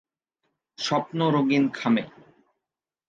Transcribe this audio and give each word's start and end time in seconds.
স্বপ্ন 0.77 1.19
রঙ্গিন 1.29 1.65
খামে।। 1.69 2.03